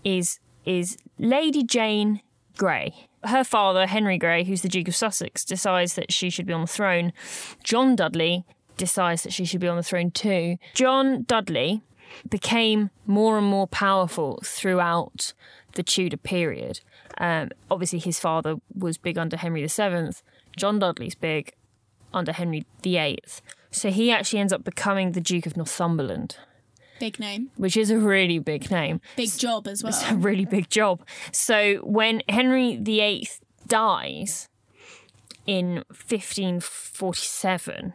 [0.04, 2.22] is is Lady Jane
[2.58, 2.94] Grey.
[3.24, 6.62] Her father, Henry Grey, who's the Duke of Sussex, decides that she should be on
[6.62, 7.12] the throne.
[7.64, 8.46] John Dudley
[8.78, 10.58] decides that she should be on the throne too.
[10.74, 11.82] John Dudley
[12.30, 15.34] became more and more powerful throughout
[15.74, 16.82] the Tudor period.
[17.18, 20.10] Um, obviously, his father was big under Henry VII.
[20.58, 21.54] John Dudley's big
[22.13, 23.20] under Henry VIII.
[23.72, 26.38] So he actually ends up becoming the Duke of Northumberland,
[27.00, 27.50] Big name.
[27.58, 29.89] which is a really big name, Big job as well.
[29.89, 31.02] It's a really big job.
[31.34, 33.28] So when Henry VIII
[33.68, 34.48] dies
[35.46, 37.94] in 1547,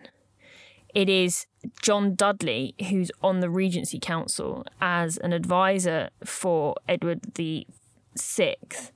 [0.95, 1.47] it is
[1.81, 7.67] John Dudley who's on the Regency Council as an advisor for Edward the
[8.15, 8.93] Sixth,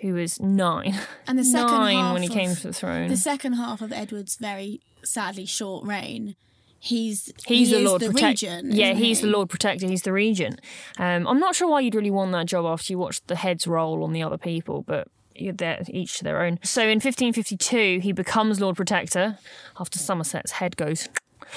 [0.00, 0.98] who was nine.
[1.26, 3.08] And the second nine half when he of- came to the throne.
[3.08, 6.34] The second half of Edward's very sadly short reign,
[6.78, 8.72] he's He's he the Lord the regent.
[8.72, 9.26] Yeah, he's he?
[9.26, 9.86] the Lord Protector.
[9.86, 10.60] He's the regent.
[10.98, 13.66] Um, I'm not sure why you'd really want that job after you watched the heads
[13.66, 16.58] roll on the other people, but they're each to their own.
[16.62, 19.38] So in 1552, he becomes Lord Protector
[19.78, 21.08] after Somerset's head goes.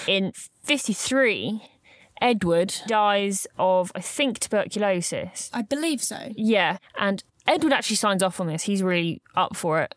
[0.07, 1.61] In 53,
[2.21, 5.49] Edward dies of, I think, tuberculosis.
[5.53, 6.31] I believe so.
[6.35, 8.63] Yeah, and Edward actually signs off on this.
[8.63, 9.95] He's really up for it,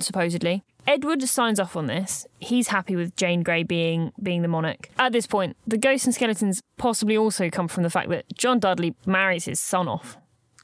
[0.00, 0.64] supposedly.
[0.86, 2.26] Edward signs off on this.
[2.40, 4.90] He's happy with Jane Grey being being the monarch.
[4.98, 8.58] At this point, the ghosts and skeletons possibly also come from the fact that John
[8.58, 10.18] Dudley marries his son off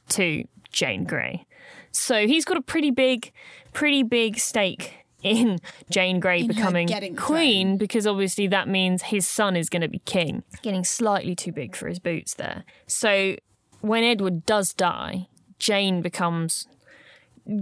[0.09, 1.45] to Jane Grey.
[1.91, 3.31] So he's got a pretty big,
[3.73, 9.55] pretty big stake in Jane Grey In becoming queen because obviously that means his son
[9.55, 10.43] is going to be king.
[10.61, 12.63] Getting slightly too big for his boots there.
[12.87, 13.35] So
[13.81, 15.27] when Edward does die,
[15.59, 16.67] Jane becomes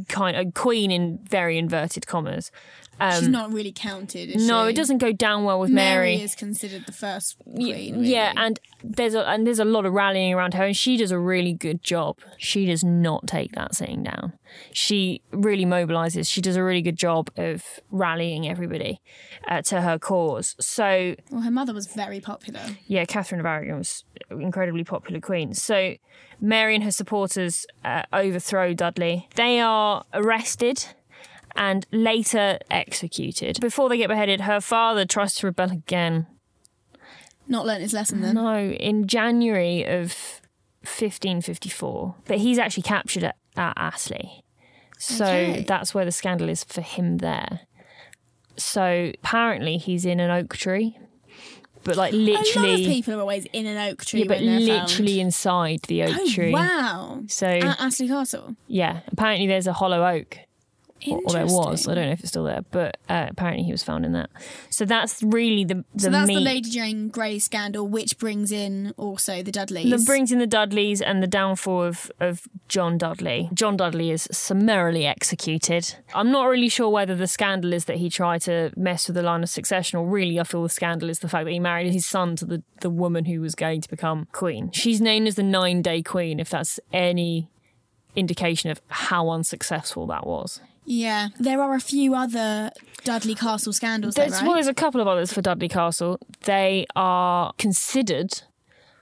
[0.07, 2.51] kind of queen in very inverted commas.
[3.17, 4.29] She's not really counted.
[4.29, 4.71] Is Um, no, she?
[4.71, 6.21] it doesn't go down well with Mary, Mary.
[6.21, 8.03] is considered the first queen.
[8.03, 11.11] Yeah, and there's a and there's a lot of rallying around her, and she does
[11.11, 12.17] a really good job.
[12.37, 14.33] She does not take that sitting down.
[14.73, 16.27] She really mobilizes.
[16.27, 18.99] She does a really good job of rallying everybody
[19.47, 20.55] uh, to her cause.
[20.59, 22.61] So well, her mother was very popular.
[22.87, 25.53] yeah, Catherine of Aragon was an incredibly popular queen.
[25.53, 25.95] So
[26.41, 29.27] Mary and her supporters uh, overthrow Dudley.
[29.35, 30.85] They are arrested
[31.55, 33.59] and later executed.
[33.61, 36.27] Before they get beheaded, her father tries to rebel again.
[37.47, 38.35] Not learnt his lesson then.
[38.35, 40.41] No, in January of
[40.83, 42.15] 1554.
[42.25, 44.43] But he's actually captured at, at Astley.
[44.97, 45.63] So Okay.
[45.67, 47.61] that's where the scandal is for him there.
[48.57, 50.97] So apparently he's in an oak tree.
[51.85, 54.41] But like A lot of literally people are always in an oak tree Yeah, but
[54.41, 54.77] literally
[55.15, 55.21] found.
[55.21, 56.51] inside the oak Oh tree.
[56.51, 57.23] wow!
[57.27, 58.55] So At Astley Castle.
[58.67, 60.37] yeah, apparently there's a hollow oak.
[61.07, 61.87] Or there was.
[61.87, 64.29] I don't know if it's still there, but uh, apparently he was found in that.
[64.69, 66.35] So that's really the the So that's meat.
[66.35, 69.89] the Lady Jane Grey scandal, which brings in also the Dudleys.
[69.91, 73.49] that brings in the Dudleys and the downfall of, of John Dudley.
[73.53, 75.95] John Dudley is summarily executed.
[76.13, 79.23] I'm not really sure whether the scandal is that he tried to mess with the
[79.23, 81.91] line of succession, or really, I feel the scandal is the fact that he married
[81.93, 84.71] his son to the, the woman who was going to become queen.
[84.71, 87.49] She's known as the nine day queen, if that's any
[88.15, 90.59] indication of how unsuccessful that was.
[90.89, 92.71] Yeah, there are a few other
[93.03, 94.43] Dudley Castle scandals, though, There's, right?
[94.43, 96.17] Well, there's a couple of others for Dudley Castle.
[96.45, 98.41] They are considered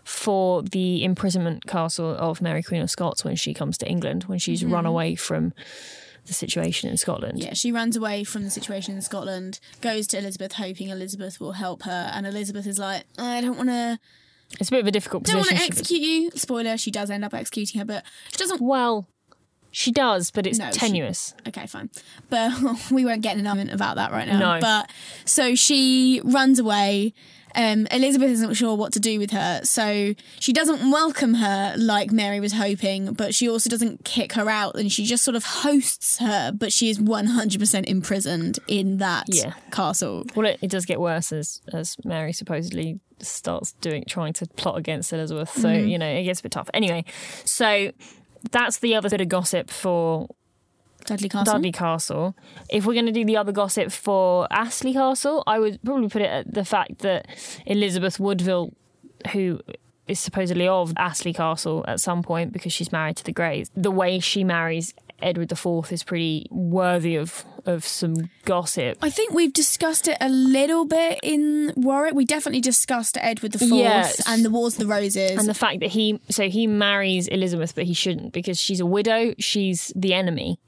[0.04, 4.38] for the imprisonment castle of Mary Queen of Scots when she comes to England, when
[4.38, 4.88] she's run mm-hmm.
[4.88, 5.54] away from
[6.26, 7.40] the situation in Scotland.
[7.40, 11.54] Yeah, she runs away from the situation in Scotland, goes to Elizabeth, hoping Elizabeth will
[11.54, 13.98] help her, and Elizabeth is like, "I don't want to,
[14.60, 15.42] It's a bit of a difficult position.
[15.42, 18.62] don't want to execute you." Spoiler: she does end up executing her, but she doesn't.
[18.62, 19.08] well,
[19.78, 21.34] she does, but it's No, she- tenuous.
[21.48, 21.90] Okay, fine,
[22.30, 22.52] but
[22.92, 24.40] we won't get an argument about that right now.
[24.56, 24.60] No.
[24.60, 24.90] But
[25.26, 27.14] so she runs away.
[27.56, 32.12] Um, Elizabeth isn't sure what to do with her, so she doesn't welcome her like
[32.12, 35.44] Mary was hoping, but she also doesn't kick her out, and she just sort of
[35.44, 36.52] hosts her.
[36.52, 39.54] But she is one hundred percent imprisoned in that Yeah.
[39.72, 40.26] castle.
[40.36, 44.78] Well, it, it does get worse as as Mary supposedly starts doing trying to plot
[44.78, 45.50] against Elizabeth.
[45.50, 45.88] So Mm-hmm.
[45.88, 46.70] you know it gets a bit tough.
[46.76, 47.06] Anyway,
[47.44, 47.92] so
[48.52, 50.28] that's the other bit of gossip for
[51.06, 51.54] Dudley Castle.
[51.54, 52.36] Dudley Castle.
[52.70, 56.22] If we're going to do the other gossip for Astley Castle, I would probably put
[56.22, 57.28] it at the fact that
[57.66, 58.74] Elizabeth Woodville,
[59.32, 59.60] who
[60.08, 63.92] is supposedly of Astley Castle at some point because she's married to the Greys, the
[63.92, 68.98] way she marries Edward IV is pretty worthy of of some gossip.
[69.02, 72.14] I think we've discussed it a little bit in Warwick.
[72.14, 74.24] We definitely discussed Edward the Fourth Yes.
[74.28, 75.32] and the Wars of the Roses.
[75.38, 78.86] And the fact that he so he marries Elizabeth, but he shouldn't because she's a
[78.86, 79.34] widow.
[79.38, 80.60] She's the enemy.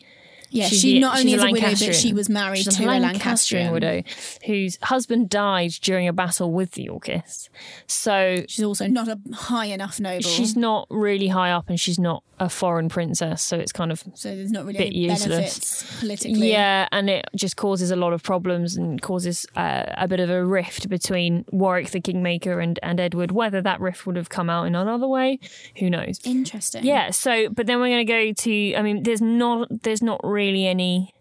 [0.52, 2.84] Yeah, she's she not only is a a widow, but she was married She's to
[2.84, 4.04] a Lancastrian Lancastrian widow
[4.46, 7.50] whose husband died during a battle with the Yorkists.
[7.88, 12.00] So She's also not a high enough noble, she's not really high up and she's
[12.00, 13.44] not a foreign princess.
[13.44, 15.30] So it's kind of so there's not really bit any useless.
[15.30, 16.52] benefits politically.
[16.52, 20.30] yeah, and it just causes a lot of problems and causes uh, a bit of
[20.30, 23.32] a rift between Warwick the Kingmaker and and Edward.
[23.32, 25.40] Whether that rift would have come out in another way,
[25.78, 26.20] who knows?
[26.24, 26.86] interesting.
[26.86, 27.12] Yeah.
[27.12, 28.76] So, but then we're going to go to.
[28.76, 31.14] I mean, there's not there's not really any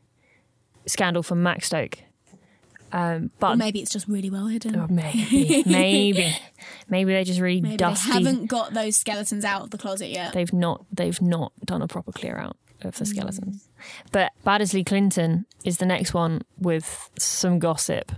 [0.87, 1.95] scandal from Maxstoke,
[2.93, 4.75] um, but or maybe it's just really well hidden.
[4.79, 6.35] or maybe maybe
[6.89, 8.09] maybe they're just really maybe dusty.
[8.09, 10.33] they haven't got those skeletons out of the closet yet.
[10.33, 12.99] They've not they've not done a proper clear out of Mm.
[12.99, 13.69] the skeletons.
[14.13, 18.13] But Baddesley Clinton is the next one with some gossip.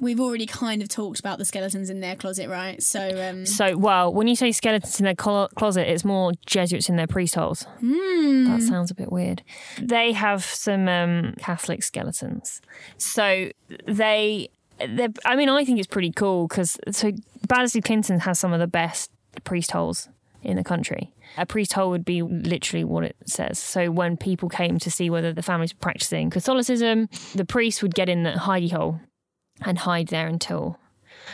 [0.00, 2.80] We've already kind of talked about the skeletons in their closet, right?
[2.82, 6.88] So um, So, well, when you say skeletons in their clo- closet, it's more Jesuits
[6.88, 7.62] in their priest holes.
[7.80, 8.44] Hmm.
[8.48, 9.42] That sounds a bit weird.
[9.80, 12.60] They have some um, Catholic skeletons.
[12.96, 13.50] So
[13.86, 17.12] they, I mean, I think it's pretty cool because so
[17.48, 19.10] Baddesley Clinton has some of the best
[19.44, 20.08] priest holes
[20.42, 21.12] in the country.
[21.36, 23.58] A priest hole would be literally what it says.
[23.58, 28.08] So when people came to see whether the family's practicing Catholicism, the priest would get
[28.08, 29.00] in the hidey hole
[29.64, 30.78] and hide there until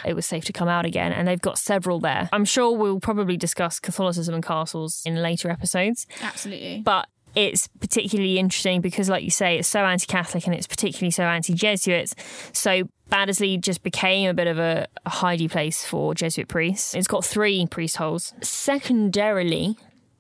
[0.05, 1.13] it was safe to come out again.
[1.13, 2.29] And they've got several there.
[2.33, 6.83] I'm sure we'll probably discuss Catholicism and castles in later episodes, absolutely.
[6.85, 11.11] but it's particularly interesting because, like you say, it's so anti Catholic and it's particularly
[11.11, 12.15] so anti Jesuits.
[12.53, 16.95] So Baddesley just became a bit of a, a hidey place for Jesuit priests.
[16.95, 18.35] It's got three priest holes.
[18.43, 19.77] Secondarily,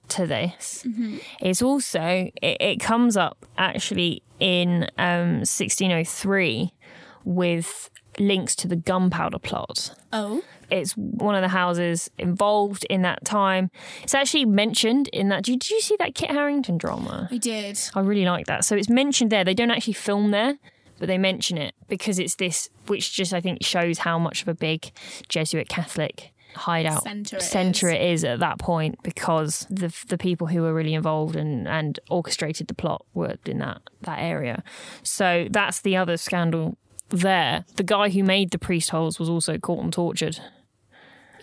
[0.06, 0.86] to this
[1.40, 6.72] it's also it, it comes up actually in um 1603
[7.24, 13.24] with links to the gunpowder plot oh, it's one of the houses involved in that
[13.24, 13.70] time
[14.02, 17.80] it's actually mentioned in that did you see that kit harington drama I did.
[17.94, 20.58] i really like that so it's mentioned there they don't actually film there
[20.98, 24.48] but they mention it because it's this, which just I think shows how much of
[24.48, 24.90] a big
[25.28, 27.94] Jesuit Catholic hideout Centre it centre is.
[27.94, 31.98] it is at that point because the the people who were really involved and and
[32.08, 34.62] orchestrated the plot worked in that that area.
[35.02, 36.78] So that's the other scandal
[37.20, 37.64] there.
[37.76, 40.40] The guy who made the priest holes was also caught and tortured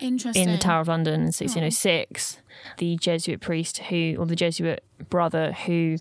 [0.00, 0.44] Interesting.
[0.48, 2.38] in the Tower of London in 1606.
[2.78, 5.96] The Jesuit priest who, or the Jesuit brother who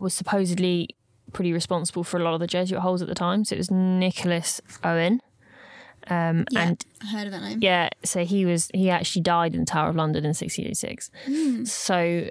[0.00, 0.88] was supposedly
[1.32, 3.44] pretty responsible for a lot of the Jesuit holes at the time.
[3.44, 5.20] So it was Nicholas Owen.
[6.08, 7.58] Um, Yeah, And I heard of that name.
[7.62, 11.10] yeah, so he was he actually died in the Tower of London in 1686.
[11.70, 12.28] So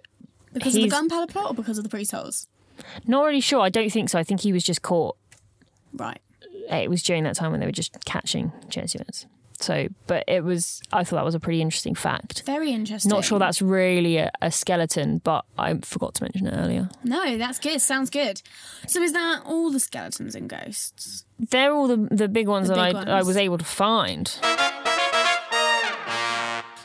[0.54, 2.48] Because of the gunpowder plot or because of the priest holes?
[3.08, 3.62] not really sure.
[3.62, 4.18] I don't think so.
[4.20, 5.16] I think he was just caught.
[5.94, 6.20] Right.
[6.70, 9.26] It was during that time when they were just catching Jesuits.
[9.60, 10.82] So, but it was.
[10.92, 12.44] I thought that was a pretty interesting fact.
[12.46, 13.10] Very interesting.
[13.10, 16.90] Not sure that's really a, a skeleton, but I forgot to mention it earlier.
[17.04, 17.80] No, that's good.
[17.82, 18.42] Sounds good.
[18.88, 21.26] So is that all the skeletons and ghosts?
[21.40, 24.28] They're all the the big ones The that big I, I was able to find.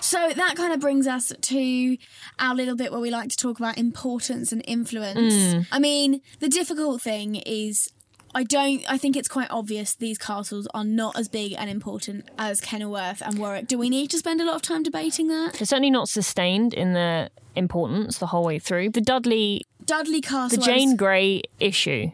[0.00, 1.98] So that kind of brings us to
[2.38, 5.34] our little bit where we like to talk about importance and influence.
[5.34, 5.66] Mm.
[5.70, 7.90] I mean, the difficult thing is
[8.38, 12.28] I don't I think it's quite obvious these castles are not as big and important
[12.38, 13.66] as Kenilworth and Warwick.
[13.66, 15.54] Do we need to spend a lot of time debating that?
[15.54, 18.90] They're certainly not sustained in the importance the whole way through.
[18.90, 22.12] The Dudley, Dudley Castle the Jane Grey issue.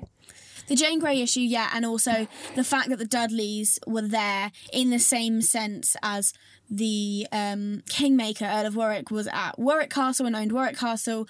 [0.67, 4.89] The Jane Grey issue, yeah, and also the fact that the Dudleys were there in
[4.89, 6.33] the same sense as
[6.71, 11.29] the um, Kingmaker, Earl of Warwick, was at Warwick Castle and owned Warwick Castle.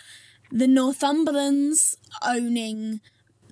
[0.53, 3.01] The Northumberlands owning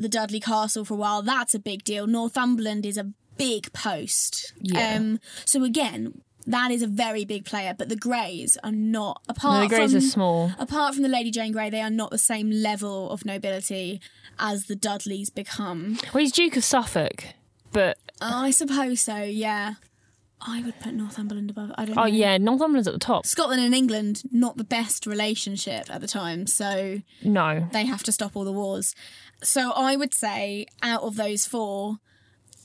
[0.02, 2.06] the Dudley Castle for a while, that's a big deal.
[2.06, 4.52] Northumberland is a big post.
[4.60, 4.96] Yeah.
[4.96, 9.68] Um, so again, that is a very big player, but the Greys are not apart
[9.68, 10.52] the Greys from are small.
[10.58, 14.00] apart from the Lady Jane Grey, they are not the same level of nobility
[14.38, 15.98] as the Dudleys become.
[16.12, 17.24] Well, he's Duke of Suffolk,
[17.72, 19.74] but I suppose so, yeah.
[20.44, 21.72] I would put Northumberland above.
[21.76, 22.06] I don't oh, know.
[22.06, 23.26] oh yeah, Northumberland's at the top.
[23.26, 28.12] Scotland and England, not the best relationship at the time, so No, they have to
[28.12, 28.94] stop all the wars.
[29.42, 31.98] So I would say, out of those four,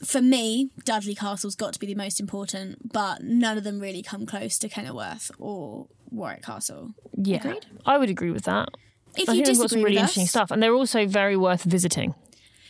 [0.04, 4.02] for me, Dudley Castle's got to be the most important, but none of them really
[4.02, 6.94] come close to Kenilworth or Warwick Castle.
[7.16, 7.66] yeah, Agreed?
[7.86, 8.70] I would agree with that.
[9.16, 11.64] If I you think they've got some really interesting stuff, and they're also very worth
[11.64, 12.14] visiting.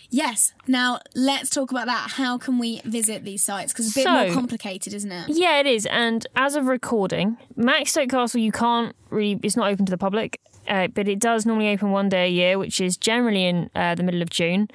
[0.09, 0.53] Yes.
[0.67, 2.11] Now let's talk about that.
[2.11, 3.73] How can we visit these sites?
[3.73, 5.29] Because it's a bit So- more complicated, isn't it?
[5.29, 5.85] Yeah, it is.
[5.87, 10.39] And as of recording, Maxstoke Castle, you can't really, it's not open to the public,
[10.67, 13.95] uh, but it does normally open one day a year, which is generally in uh,
[13.95, 14.67] the middle of June.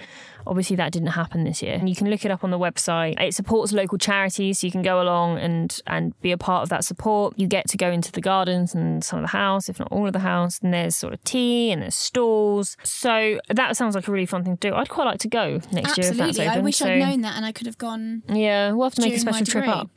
[0.45, 1.75] Obviously, that didn't happen this year.
[1.75, 3.21] And you can look it up on the website.
[3.21, 6.69] It supports local charities, so you can go along and, and be a part of
[6.71, 7.39] that support.
[7.39, 10.05] You get to go into the gardens and some of the house, if not all
[10.05, 10.59] of the house.
[10.61, 12.77] And there's sort of tea and there's stalls.
[12.83, 14.75] So that sounds like a really fun thing to do.
[14.75, 16.47] I'd quite like to go next year if that's Absolutely.
[16.49, 16.59] open.
[16.59, 16.87] I wish so...
[16.87, 18.25] I'd known that and I could have gone.
[18.29, 19.91] Yeah, we'll have to make a special trip up.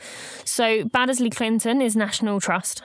[0.44, 2.84] So Baddesley Clinton is National Trust.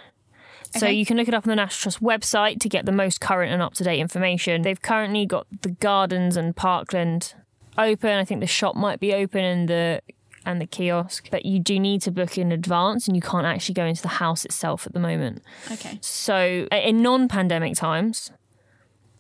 [0.77, 0.93] So Okay.
[0.95, 3.53] you can look it up on the National Trust website to get the most current
[3.53, 4.63] and up to date information.
[4.63, 7.35] They've currently got the gardens and Parkland
[7.77, 8.11] open.
[8.19, 10.01] I think the shop might be open and the
[10.47, 13.75] and the kiosk, but you do need to book in advance, and you can't actually
[13.75, 15.43] go into the house itself at the moment.
[15.71, 15.99] Okay.
[16.01, 18.31] So in non-pandemic times,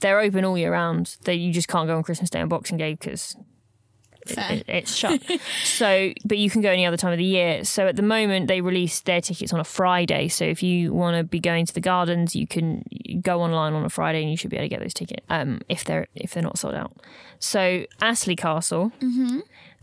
[0.01, 1.17] they're open all year round.
[1.25, 3.37] They you just can't go on Christmas Day and Boxing Day because.
[4.27, 5.21] It, it's shut.
[5.65, 7.65] so, but you can go any other time of the year.
[7.65, 10.29] So at the moment, they release their tickets on a Friday.
[10.29, 12.85] So if you want to be going to the gardens, you can
[13.23, 15.61] go online on a Friday, and you should be able to get those tickets um,
[15.69, 16.93] if they're if they're not sold out.
[17.39, 18.93] So Astley Castle.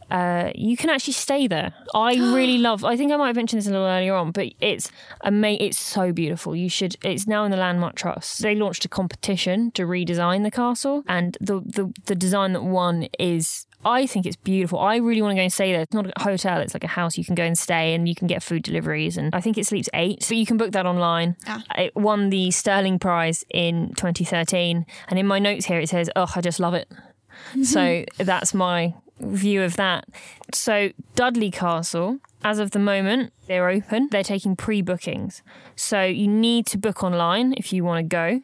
[0.10, 1.73] Uh, you can actually stay there.
[1.93, 2.86] I really love.
[2.86, 4.89] I think I might have mentioned this a little earlier on, but it's
[5.23, 6.56] ama- It's so beautiful.
[6.56, 6.95] You should.
[7.04, 8.41] It's now in the Landmark Trust.
[8.41, 13.10] They launched a competition to redesign the castle, and the the, the design that won
[13.19, 13.65] is.
[13.85, 14.79] I think it's beautiful.
[14.79, 15.81] I really want to go and stay there.
[15.81, 16.59] It's not a hotel.
[16.59, 17.17] It's like a house.
[17.17, 19.17] You can go and stay, and you can get food deliveries.
[19.17, 21.35] And I think it sleeps eight, but you can book that online.
[21.47, 21.63] Ah.
[21.77, 26.31] It won the Stirling Prize in 2013, and in my notes here it says, "Oh,
[26.35, 26.91] I just love it."
[27.63, 30.05] so that's my view of that.
[30.53, 34.09] So Dudley Castle, as of the moment, they're open.
[34.11, 35.41] They're taking pre-bookings.
[35.75, 38.41] So you need to book online if you want to go.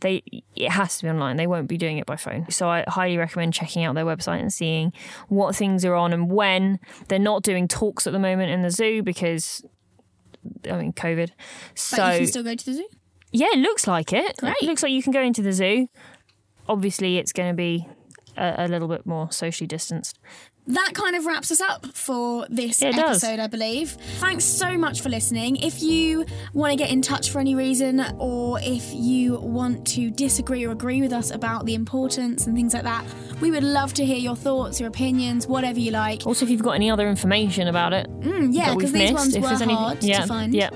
[0.00, 0.22] They
[0.56, 1.36] it has to be online.
[1.36, 2.46] They won't be doing it by phone.
[2.50, 4.92] So I highly recommend checking out their website and seeing
[5.28, 6.78] what things are on and when.
[7.08, 9.64] They're not doing talks at the moment in the zoo because
[10.70, 11.28] I mean COVID.
[11.28, 12.88] But So you can still go to the zoo?
[13.32, 14.36] yeah, it looks like it.
[14.38, 14.56] Great.
[14.62, 15.88] It looks like you can go into the zoo.
[16.68, 17.86] Obviously, it's going to be
[18.36, 20.18] a, a little bit more socially distanced.
[20.68, 23.22] That kind of wraps us up for this it does.
[23.24, 23.90] episode, I believe.
[24.20, 25.56] Thanks so much for listening.
[25.56, 30.10] If you want to get in touch for any reason, or if you want to
[30.10, 33.04] disagree or agree with us about the importance and things like that,
[33.40, 36.26] we would love to hear your thoughts, your opinions, whatever you like.
[36.26, 39.14] Also, if you've got any other information about it Mm, yeah, because we've these missed,
[39.14, 40.54] ones if were there's any, yeah, to find.
[40.54, 40.70] yeah,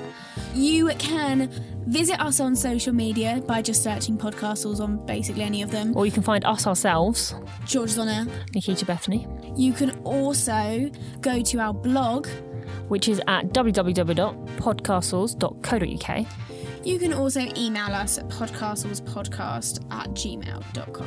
[0.55, 1.49] You can
[1.87, 5.97] visit us on social media by just searching podcastles on basically any of them.
[5.97, 7.34] or you can find us ourselves,
[7.64, 8.26] George's on air.
[8.55, 9.26] Nikita Bethany,
[9.57, 12.26] You can also go to our blog.
[12.89, 16.26] which is at www.podcastles.co.uk.
[16.84, 21.07] You can also email us at podcastlespodcast at gmail.com.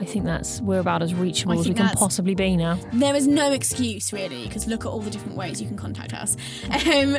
[0.00, 2.78] I think that's we're about as reachable as we can possibly be now.
[2.94, 6.14] There is no excuse really, because look at all the different ways you can contact
[6.14, 6.36] us.
[6.90, 7.18] Um,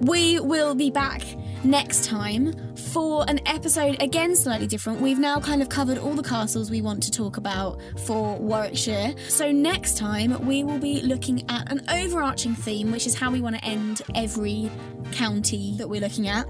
[0.00, 1.22] we will be back
[1.64, 5.00] next time for an episode again slightly different.
[5.00, 9.14] We've now kind of covered all the castles we want to talk about for Warwickshire.
[9.28, 13.40] So next time we will be looking at an overarching theme, which is how we
[13.40, 14.70] want to end every
[15.12, 16.46] county that we're looking at.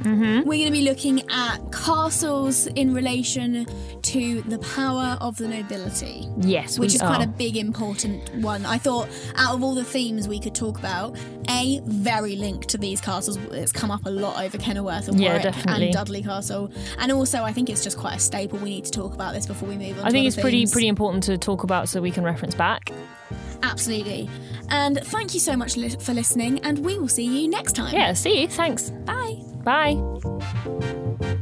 [0.00, 0.48] Mm-hmm.
[0.48, 3.66] We're going to be looking at castles in relation
[4.02, 8.66] to the power of the nobility Yes, which is quite a big important one.
[8.66, 11.16] I thought out of all the themes we could talk about,
[11.48, 13.36] a very linked to these castles.
[13.52, 15.84] It's come up a lot over Kenilworth and Yeah, Warwick definitely.
[15.86, 18.58] and Dudley Castle, and also I think it's just quite a staple.
[18.58, 20.04] We need to talk about this before we move on.
[20.04, 22.90] I think it's pretty pretty important to talk about so we can reference back.
[23.62, 24.28] absolutely.
[24.68, 27.94] And thank you so much li- for listening, and we will see you next time.
[27.94, 28.48] Yeah, see you.
[28.48, 28.90] Thanks.
[28.90, 29.36] Bye.
[29.64, 31.38] Bye.